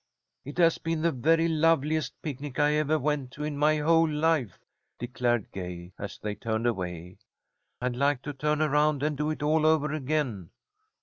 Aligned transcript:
"It 0.43 0.57
has 0.57 0.79
been 0.79 1.03
the 1.03 1.11
very 1.11 1.47
loveliest 1.47 2.19
picnic 2.23 2.57
I 2.59 2.73
ever 2.73 2.97
went 2.97 3.29
to 3.33 3.43
in 3.43 3.55
my 3.55 3.77
whole 3.77 4.09
life," 4.09 4.57
declared 4.97 5.51
Gay, 5.51 5.93
as 5.99 6.17
they 6.17 6.33
turned 6.33 6.65
away. 6.65 7.19
"I'd 7.79 7.95
like 7.95 8.23
to 8.23 8.33
turn 8.33 8.63
around 8.63 9.03
and 9.03 9.15
do 9.15 9.29
it 9.29 9.43
all 9.43 9.63
over 9.63 9.93
again." 9.93 10.49